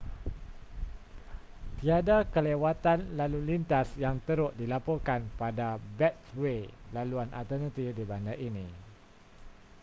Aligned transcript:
tiada 1.79 2.17
kelewatan 2.33 2.99
lalu 3.19 3.39
lintas 3.53 3.85
yang 4.03 4.15
teruk 4.27 4.49
dilaporkan 4.59 5.21
pada 5.41 5.67
beltway 5.97 6.59
laluan 6.95 7.29
alternatif 7.39 7.87
di 7.93 8.01
bandar 8.11 8.33
ini 8.47 8.65